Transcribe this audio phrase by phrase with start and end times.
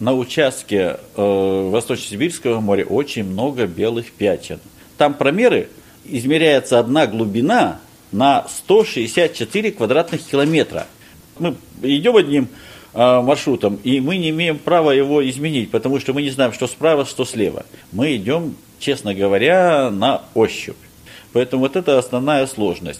[0.00, 4.60] на участке э, Восточно-Сибирского моря очень много белых пятен.
[4.96, 5.68] Там промеры
[6.04, 7.80] измеряется одна глубина
[8.12, 10.86] на 164 квадратных километра.
[11.38, 12.48] Мы идем одним
[12.94, 16.66] э, маршрутом, и мы не имеем права его изменить, потому что мы не знаем, что
[16.66, 17.66] справа, что слева.
[17.92, 20.76] Мы идем, честно говоря, на ощупь.
[21.32, 22.96] Поэтому вот это основная сложность.